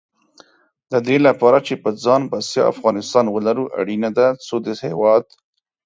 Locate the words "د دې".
0.91-1.17